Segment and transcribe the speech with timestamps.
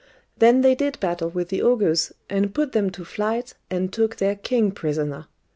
[0.35, 4.35] Then they did battle with the ogres, and put them to flight, and took their
[4.35, 5.27] king prisoner.